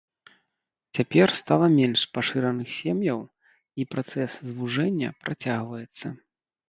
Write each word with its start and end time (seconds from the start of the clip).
Цяпер 0.97 1.27
стала 1.41 1.67
менш 1.79 2.01
пашыраных 2.15 2.69
сем'яў, 2.79 3.19
і 3.83 3.89
працэс 3.95 4.31
звужэння 4.49 5.09
працягваецца. 5.27 6.05